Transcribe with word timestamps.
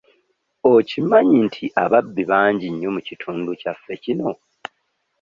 Okimanyi 0.73 1.37
nti 1.47 1.63
ababbi 1.83 2.23
bangi 2.31 2.67
nnyo 2.69 2.89
mu 2.95 3.01
kitundu 3.07 3.49
kyaffe 3.61 3.93
kino? 4.03 4.29